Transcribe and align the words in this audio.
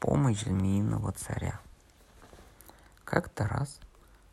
Помощь 0.00 0.44
змеиного 0.44 1.12
царя. 1.12 1.60
Как-то 3.04 3.46
раз 3.46 3.78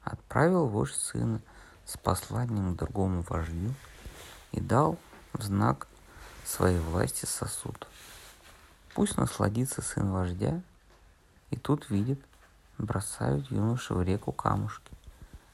отправил 0.01 0.65
вождь 0.65 0.95
сына 0.95 1.41
с 1.85 1.97
посланием 1.97 2.73
к 2.73 2.77
другому 2.77 3.21
вождю 3.27 3.73
и 4.53 4.61
дал 4.61 4.97
в 5.33 5.43
знак 5.43 5.87
своей 6.45 6.79
власти 6.79 7.25
сосуд. 7.25 7.85
Пусть 8.95 9.17
насладится 9.17 9.81
сын 9.81 10.09
вождя, 10.09 10.61
и 11.49 11.57
тут 11.57 11.89
видит, 11.89 12.21
бросают 12.77 13.51
юноши 13.51 13.93
в 13.93 14.01
реку 14.01 14.31
камушки. 14.31 14.93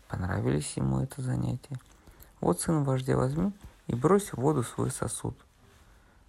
Понравились 0.10 0.78
ему 0.78 1.00
это 1.00 1.24
занятие. 1.24 1.80
Вот 2.40 2.62
сын 2.62 2.84
вождя 2.84 3.18
возьми 3.18 3.52
и 3.88 3.96
брось 3.96 4.32
в 4.32 4.38
воду 4.38 4.62
свой 4.62 4.92
сосуд. 4.92 5.36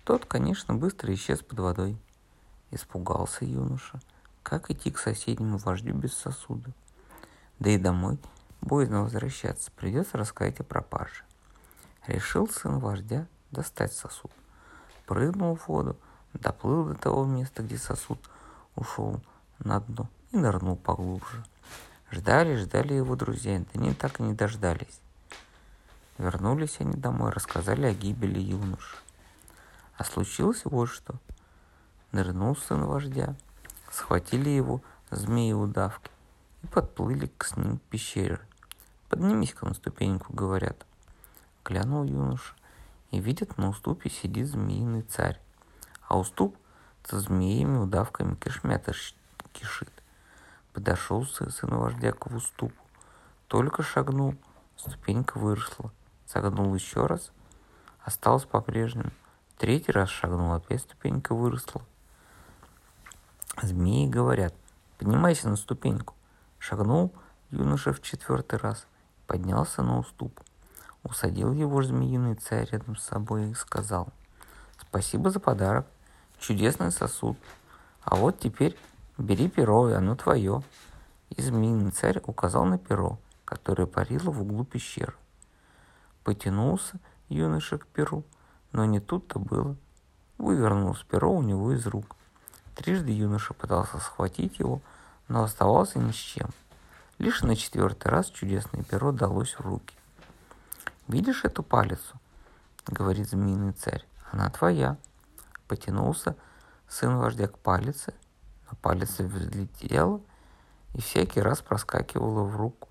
Тот, 0.04 0.24
конечно, 0.24 0.72
быстро 0.74 1.12
исчез 1.12 1.42
под 1.42 1.58
водой. 1.58 1.98
Испугался 2.74 3.44
юноша. 3.44 4.00
Как 4.42 4.68
идти 4.68 4.90
к 4.90 4.98
соседнему 4.98 5.58
вождю 5.58 5.94
без 5.94 6.12
сосуда? 6.12 6.72
Да 7.60 7.70
и 7.70 7.78
домой 7.78 8.18
боязно 8.62 9.02
возвращаться, 9.02 9.70
придется 9.76 10.18
рассказать 10.18 10.58
о 10.58 10.64
пропаже. 10.64 11.22
Решил 12.08 12.48
сын 12.48 12.80
вождя 12.80 13.28
достать 13.52 13.92
сосуд. 13.92 14.32
Прыгнул 15.06 15.54
в 15.54 15.68
воду, 15.68 15.96
доплыл 16.32 16.86
до 16.86 16.94
того 16.96 17.24
места, 17.24 17.62
где 17.62 17.78
сосуд 17.78 18.18
ушел 18.74 19.20
на 19.60 19.78
дно 19.78 20.08
и 20.32 20.36
нырнул 20.36 20.74
поглубже. 20.74 21.44
Ждали, 22.10 22.56
ждали 22.56 22.94
его 22.94 23.14
друзья, 23.14 23.56
да 23.60 23.66
они 23.74 23.94
так 23.94 24.18
и 24.18 24.24
не 24.24 24.34
дождались. 24.34 25.00
Вернулись 26.18 26.80
они 26.80 26.94
домой, 26.94 27.30
рассказали 27.30 27.86
о 27.86 27.94
гибели 27.94 28.40
юноши. 28.40 28.96
А 29.96 30.02
случилось 30.02 30.62
вот 30.64 30.86
что– 30.86 31.14
нырнул 32.14 32.56
сын 32.56 32.84
вождя, 32.84 33.34
схватили 33.90 34.48
его 34.48 34.80
змеи-удавки 35.10 36.10
и 36.62 36.66
подплыли 36.68 37.26
к 37.36 37.56
ним 37.56 37.78
пещере. 37.90 38.40
Поднимись-ка 39.08 39.66
на 39.66 39.74
ступеньку, 39.74 40.32
говорят. 40.32 40.86
Глянул 41.64 42.04
юноша, 42.04 42.54
и 43.10 43.18
видят, 43.18 43.58
на 43.58 43.68
уступе 43.68 44.10
сидит 44.10 44.48
змеиный 44.48 45.02
царь, 45.02 45.40
а 46.08 46.18
уступ 46.18 46.56
со 47.04 47.18
змеями, 47.18 47.78
удавками 47.78 48.36
кишмята 48.36 48.92
кишит. 49.52 49.90
Подошел 50.72 51.24
сын 51.24 51.50
вождя 51.76 52.12
к 52.12 52.26
уступу, 52.26 52.80
только 53.48 53.82
шагнул, 53.82 54.34
ступенька 54.76 55.38
выросла, 55.38 55.92
согнул 56.26 56.74
еще 56.74 57.06
раз, 57.06 57.32
осталось 58.04 58.44
по-прежнему. 58.44 59.10
Третий 59.58 59.92
раз 59.92 60.10
шагнул, 60.10 60.52
опять 60.52 60.82
ступенька 60.82 61.34
выросла. 61.34 61.82
Змеи 63.62 64.08
говорят, 64.08 64.52
поднимайся 64.98 65.48
на 65.48 65.56
ступеньку. 65.56 66.14
Шагнул 66.58 67.12
юноша 67.50 67.92
в 67.92 68.02
четвертый 68.02 68.58
раз, 68.58 68.86
поднялся 69.28 69.82
на 69.82 69.98
уступ. 69.98 70.40
Усадил 71.04 71.52
его 71.52 71.82
змеиный 71.82 72.34
царь 72.34 72.68
рядом 72.72 72.96
с 72.96 73.04
собой 73.04 73.50
и 73.50 73.54
сказал, 73.54 74.08
спасибо 74.80 75.30
за 75.30 75.38
подарок, 75.38 75.86
чудесный 76.40 76.90
сосуд. 76.90 77.36
А 78.02 78.16
вот 78.16 78.40
теперь 78.40 78.76
бери 79.18 79.48
перо, 79.48 79.88
и 79.88 79.92
оно 79.92 80.16
твое. 80.16 80.62
И 81.30 81.40
змеиный 81.40 81.92
царь 81.92 82.20
указал 82.26 82.64
на 82.64 82.78
перо, 82.78 83.18
которое 83.44 83.86
парило 83.86 84.30
в 84.30 84.42
углу 84.42 84.64
пещеры. 84.64 85.14
Потянулся 86.24 86.98
юноша 87.28 87.78
к 87.78 87.86
перу, 87.86 88.24
но 88.72 88.84
не 88.84 88.98
тут-то 88.98 89.38
было. 89.38 89.76
Вывернулось 90.38 91.04
перо 91.04 91.32
у 91.32 91.42
него 91.42 91.72
из 91.72 91.86
рук– 91.86 92.16
Трижды 92.74 93.12
юноша 93.12 93.54
пытался 93.54 93.98
схватить 93.98 94.58
его, 94.58 94.80
но 95.28 95.42
оставался 95.42 95.98
ни 95.98 96.10
с 96.10 96.16
чем. 96.16 96.50
Лишь 97.18 97.42
на 97.42 97.54
четвертый 97.56 98.08
раз 98.08 98.30
чудесное 98.30 98.82
перо 98.82 99.12
далось 99.12 99.54
в 99.54 99.60
руки. 99.60 99.94
«Видишь 101.06 101.44
эту 101.44 101.62
палицу?»— 101.62 102.20
говорит 102.86 103.28
змеиный 103.28 103.72
царь. 103.72 104.04
«Она 104.32 104.50
твоя». 104.50 104.96
Потянулся 105.68 106.36
сын 106.88 107.16
вождя 107.16 107.46
к 107.46 107.58
палице, 107.58 108.12
но 108.70 108.76
палец 108.82 109.18
взлетела 109.18 110.20
и 110.94 111.00
всякий 111.00 111.40
раз 111.40 111.62
проскакивала 111.62 112.42
в 112.44 112.56
руку. 112.56 112.88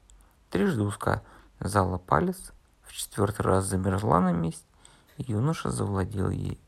Трижды 0.50 0.82
узкая 0.82 1.24
зала 1.60 1.98
палец, 1.98 2.52
в 2.84 2.94
четвертый 2.94 3.42
раз 3.42 3.66
замерзла 3.66 4.20
на 4.20 4.32
месте, 4.32 4.66
и 5.18 5.32
юноша 5.32 5.70
завладел 5.70 6.30
ей. 6.30 6.60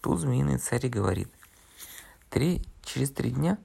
Тут 0.00 0.20
змеиный 0.20 0.58
царь 0.58 0.88
говорит, 0.88 1.32
Три, 2.30 2.64
через 2.82 3.10
три 3.10 3.32
дня 3.32 3.58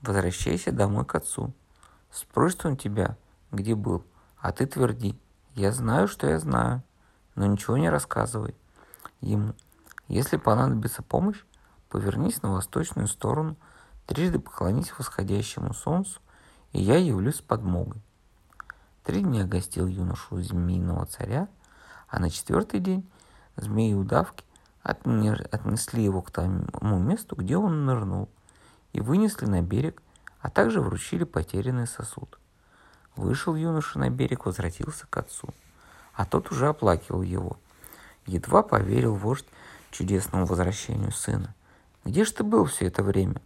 возвращайся 0.00 0.72
домой 0.72 1.04
к 1.04 1.14
отцу. 1.14 1.52
Спросит 2.10 2.64
он 2.64 2.78
тебя, 2.78 3.18
где 3.52 3.74
был, 3.74 4.04
а 4.38 4.52
ты 4.52 4.66
тверди. 4.66 5.18
Я 5.54 5.70
знаю, 5.70 6.08
что 6.08 6.26
я 6.26 6.38
знаю, 6.38 6.82
но 7.34 7.44
ничего 7.44 7.76
не 7.76 7.90
рассказывай 7.90 8.54
ему. 9.20 9.54
Если 10.08 10.38
понадобится 10.38 11.02
помощь, 11.02 11.44
повернись 11.90 12.42
на 12.42 12.54
восточную 12.54 13.06
сторону, 13.06 13.56
трижды 14.06 14.38
поклонись 14.38 14.98
восходящему 14.98 15.74
солнцу, 15.74 16.20
и 16.72 16.80
я 16.80 16.96
явлюсь 16.96 17.36
с 17.36 17.42
подмогой. 17.42 18.00
Три 19.04 19.20
дня 19.20 19.44
гостил 19.44 19.86
юношу 19.86 20.40
змеиного 20.40 21.04
царя, 21.04 21.48
а 22.08 22.18
на 22.18 22.30
четвертый 22.30 22.80
день 22.80 23.06
змеи-удавки 23.56 24.44
отнесли 24.82 26.02
его 26.02 26.22
к 26.22 26.30
тому 26.30 26.98
месту, 26.98 27.36
где 27.36 27.56
он 27.56 27.84
нырнул, 27.84 28.28
и 28.92 29.00
вынесли 29.00 29.46
на 29.46 29.62
берег, 29.62 30.02
а 30.40 30.50
также 30.50 30.80
вручили 30.80 31.24
потерянный 31.24 31.86
сосуд. 31.86 32.38
Вышел 33.16 33.54
юноша 33.54 33.98
на 33.98 34.10
берег, 34.10 34.46
возвратился 34.46 35.06
к 35.08 35.16
отцу, 35.16 35.48
а 36.14 36.24
тот 36.24 36.50
уже 36.50 36.68
оплакивал 36.68 37.22
его. 37.22 37.58
Едва 38.26 38.62
поверил 38.62 39.14
вождь 39.14 39.46
чудесному 39.90 40.46
возвращению 40.46 41.12
сына. 41.12 41.54
«Где 42.04 42.24
ж 42.24 42.30
ты 42.30 42.44
был 42.44 42.64
все 42.64 42.86
это 42.86 43.02
время?» 43.02 43.42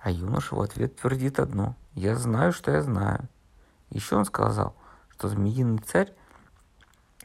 А 0.00 0.10
юноша 0.10 0.54
в 0.54 0.60
ответ 0.60 0.96
твердит 0.96 1.38
одно. 1.38 1.76
«Я 1.94 2.16
знаю, 2.16 2.52
что 2.52 2.70
я 2.70 2.82
знаю». 2.82 3.28
Еще 3.90 4.16
он 4.16 4.24
сказал, 4.24 4.74
что 5.10 5.28
змеиный 5.28 5.78
царь 5.78 6.12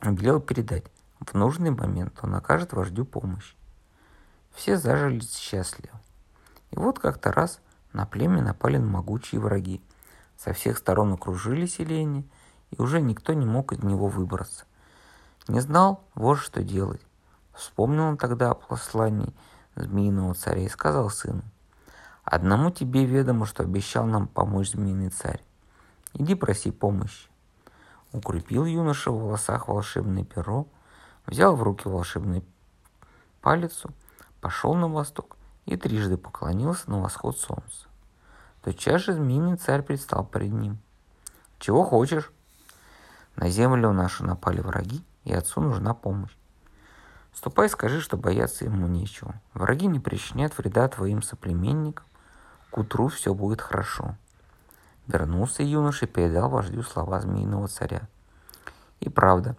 велел 0.01 0.39
передать, 0.39 0.85
в 1.25 1.33
нужный 1.35 1.71
момент 1.71 2.19
он 2.21 2.35
окажет 2.35 2.73
вождю 2.73 3.05
помощь. 3.05 3.55
Все 4.51 4.77
зажили 4.77 5.21
счастливо. 5.21 5.99
И 6.71 6.75
вот 6.77 6.99
как-то 6.99 7.31
раз 7.31 7.59
на 7.93 8.05
племя 8.05 8.41
напали 8.41 8.77
могучие 8.77 9.39
враги. 9.39 9.81
Со 10.37 10.53
всех 10.53 10.77
сторон 10.77 11.13
окружили 11.13 11.65
селение, 11.65 12.25
и 12.71 12.81
уже 12.81 12.99
никто 12.99 13.33
не 13.33 13.45
мог 13.45 13.71
из 13.71 13.83
него 13.83 14.07
выбраться. 14.07 14.65
Не 15.47 15.59
знал 15.61 16.03
вождь, 16.13 16.43
что 16.43 16.63
делать. 16.63 17.01
Вспомнил 17.53 18.03
он 18.03 18.17
тогда 18.17 18.51
о 18.51 18.55
послании 18.55 19.33
змеиного 19.75 20.33
царя 20.33 20.63
и 20.63 20.69
сказал 20.69 21.09
сыну, 21.09 21.43
«Одному 22.23 22.71
тебе 22.71 23.05
ведомо, 23.05 23.45
что 23.45 23.63
обещал 23.63 24.05
нам 24.05 24.27
помочь 24.27 24.71
змеиный 24.71 25.09
царь. 25.09 25.43
Иди 26.13 26.35
проси 26.35 26.71
помощи». 26.71 27.29
Укрепил 28.11 28.65
юноша 28.65 29.11
в 29.11 29.19
волосах 29.19 29.67
волшебное 29.67 30.23
перо, 30.23 30.67
взял 31.25 31.55
в 31.55 31.63
руки 31.63 31.87
волшебную 31.87 32.43
палицу, 33.41 33.91
пошел 34.41 34.75
на 34.75 34.87
восток 34.87 35.37
и 35.65 35.77
трижды 35.77 36.17
поклонился 36.17 36.89
на 36.89 37.01
восход 37.01 37.37
солнца. 37.37 37.87
Тотчас 38.63 39.01
же 39.01 39.13
змеиный 39.13 39.57
царь 39.57 39.81
предстал 39.81 40.25
перед 40.25 40.51
ним. 40.51 40.79
«Чего 41.59 41.83
хочешь?» 41.83 42.31
«На 43.35 43.49
землю 43.49 43.91
нашу 43.91 44.25
напали 44.25 44.61
враги, 44.61 45.03
и 45.23 45.33
отцу 45.33 45.61
нужна 45.61 45.93
помощь. 45.93 46.35
Ступай, 47.33 47.67
скажи, 47.67 47.99
что 47.99 48.15
бояться 48.15 48.65
ему 48.65 48.87
нечего. 48.87 49.33
Враги 49.53 49.87
не 49.87 49.99
причинят 49.99 50.57
вреда 50.57 50.87
твоим 50.87 51.21
соплеменникам. 51.21 52.05
К 52.69 52.77
утру 52.77 53.07
все 53.07 53.33
будет 53.33 53.61
хорошо». 53.61 54.15
Вернулся 55.07 55.63
юноша 55.63 56.05
и 56.05 56.09
передал 56.09 56.49
вождю 56.49 56.83
слова 56.83 57.19
змеиного 57.19 57.67
царя. 57.67 58.07
И 59.01 59.09
правда, 59.09 59.57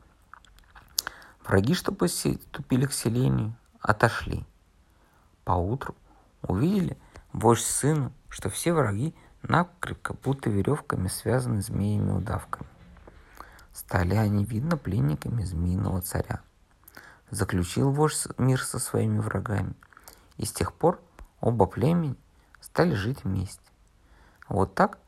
Враги, 1.44 1.74
что 1.74 1.92
поступили 1.92 2.86
к 2.86 2.92
селению, 2.92 3.54
отошли. 3.80 4.46
Поутру 5.44 5.94
увидели 6.40 6.96
вождь 7.32 7.66
сыну, 7.66 8.12
что 8.30 8.48
все 8.48 8.72
враги 8.72 9.14
накрепко, 9.42 10.14
будто 10.14 10.48
веревками 10.48 11.08
связаны 11.08 11.60
змеями-удавками. 11.60 12.66
Стали 13.74 14.14
они, 14.14 14.44
видно, 14.44 14.78
пленниками 14.78 15.44
змеиного 15.44 16.00
царя. 16.00 16.40
Заключил 17.30 17.90
вождь 17.90 18.26
мир 18.38 18.62
со 18.62 18.78
своими 18.78 19.18
врагами, 19.18 19.74
и 20.38 20.46
с 20.46 20.52
тех 20.52 20.72
пор 20.72 21.00
оба 21.40 21.66
племени 21.66 22.16
стали 22.60 22.94
жить 22.94 23.24
вместе. 23.24 23.60
Вот 24.48 24.74
так 24.74 24.98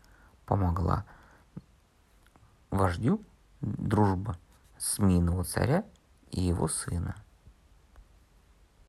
помогла 0.45 1.07
вождю 2.71 3.23
дружба 3.61 4.37
змеиного 4.79 5.45
царя 5.45 5.85
и 6.37 6.43
его 6.43 6.69
сына. 6.69 7.17